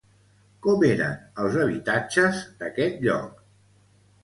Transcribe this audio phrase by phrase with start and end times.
[0.67, 1.13] Com eren
[1.43, 3.39] els habitatges d'aquest lloc?